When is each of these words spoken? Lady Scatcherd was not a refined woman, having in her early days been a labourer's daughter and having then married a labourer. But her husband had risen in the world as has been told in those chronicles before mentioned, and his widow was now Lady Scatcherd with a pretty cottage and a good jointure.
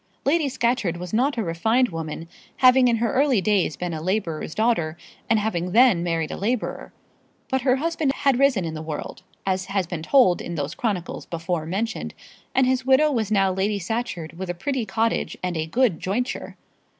Lady 0.25 0.49
Scatcherd 0.49 0.97
was 0.97 1.13
not 1.13 1.37
a 1.37 1.43
refined 1.43 1.89
woman, 1.89 2.27
having 2.57 2.87
in 2.87 2.95
her 2.95 3.13
early 3.13 3.39
days 3.39 3.77
been 3.77 3.93
a 3.93 4.01
labourer's 4.01 4.55
daughter 4.55 4.97
and 5.29 5.37
having 5.37 5.73
then 5.73 6.01
married 6.01 6.31
a 6.31 6.37
labourer. 6.37 6.91
But 7.49 7.61
her 7.61 7.75
husband 7.75 8.11
had 8.11 8.39
risen 8.39 8.65
in 8.65 8.73
the 8.73 8.81
world 8.81 9.21
as 9.45 9.65
has 9.65 9.85
been 9.85 10.01
told 10.01 10.41
in 10.41 10.55
those 10.55 10.73
chronicles 10.73 11.27
before 11.27 11.67
mentioned, 11.67 12.15
and 12.55 12.65
his 12.65 12.83
widow 12.83 13.11
was 13.11 13.29
now 13.31 13.53
Lady 13.53 13.77
Scatcherd 13.77 14.39
with 14.39 14.49
a 14.49 14.55
pretty 14.55 14.87
cottage 14.87 15.37
and 15.43 15.55
a 15.55 15.67
good 15.67 15.99
jointure. 15.99 16.57